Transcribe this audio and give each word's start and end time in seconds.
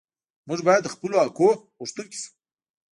موږ 0.47 0.59
باید 0.67 0.81
د 0.83 0.87
خپلو 0.93 1.15
حقونو 1.25 1.57
غوښتونکي 1.79 2.17
شو. 2.21 2.29